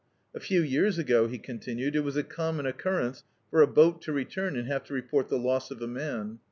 [0.33, 4.11] A few years ago,*' he continued, "it was a common occurrence for a boat to
[4.11, 6.39] return and have to report the loss of a man.